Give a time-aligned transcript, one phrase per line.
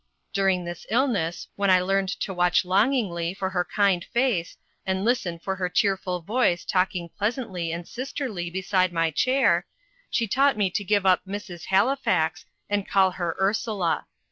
[0.33, 5.37] During this illness, when I learned to watch longingly for her kind face, and listen
[5.37, 9.67] for her cheerful voice talking pleasantly and sisterly beside my chair,
[10.09, 11.65] she taught me to give up "Mrs.
[11.65, 14.07] Halifax," and call her Ursula.